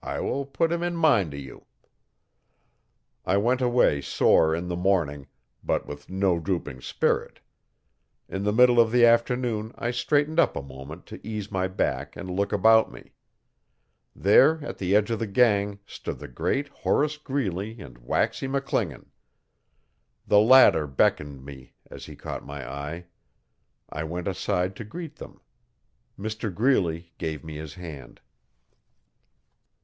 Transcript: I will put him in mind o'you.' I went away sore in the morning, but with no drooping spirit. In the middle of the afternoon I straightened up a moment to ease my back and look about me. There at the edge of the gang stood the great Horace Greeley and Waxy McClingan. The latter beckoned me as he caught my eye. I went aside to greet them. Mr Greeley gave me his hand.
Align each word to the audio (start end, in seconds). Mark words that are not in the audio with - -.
I 0.00 0.20
will 0.22 0.46
put 0.46 0.72
him 0.72 0.82
in 0.82 0.96
mind 0.96 1.34
o'you.' 1.34 1.66
I 3.26 3.36
went 3.36 3.60
away 3.60 4.00
sore 4.00 4.54
in 4.54 4.68
the 4.68 4.76
morning, 4.76 5.26
but 5.62 5.86
with 5.86 6.08
no 6.08 6.38
drooping 6.40 6.80
spirit. 6.80 7.40
In 8.26 8.42
the 8.44 8.52
middle 8.52 8.80
of 8.80 8.90
the 8.90 9.04
afternoon 9.04 9.70
I 9.76 9.90
straightened 9.90 10.40
up 10.40 10.56
a 10.56 10.62
moment 10.62 11.04
to 11.06 11.20
ease 11.26 11.52
my 11.52 11.66
back 11.68 12.16
and 12.16 12.30
look 12.30 12.54
about 12.54 12.90
me. 12.90 13.12
There 14.16 14.64
at 14.64 14.78
the 14.78 14.96
edge 14.96 15.10
of 15.10 15.18
the 15.18 15.26
gang 15.26 15.78
stood 15.84 16.20
the 16.20 16.28
great 16.28 16.68
Horace 16.68 17.18
Greeley 17.18 17.78
and 17.78 17.98
Waxy 17.98 18.48
McClingan. 18.48 19.08
The 20.26 20.40
latter 20.40 20.86
beckoned 20.86 21.44
me 21.44 21.74
as 21.90 22.06
he 22.06 22.16
caught 22.16 22.46
my 22.46 22.66
eye. 22.66 23.04
I 23.90 24.04
went 24.04 24.26
aside 24.26 24.74
to 24.76 24.84
greet 24.84 25.16
them. 25.16 25.42
Mr 26.18 26.54
Greeley 26.54 27.12
gave 27.18 27.44
me 27.44 27.56
his 27.56 27.74
hand. 27.74 28.22